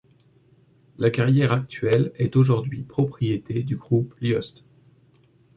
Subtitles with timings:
[0.97, 4.63] La carrière actuelle est aujourd'hui propriété du groupe Lhoist.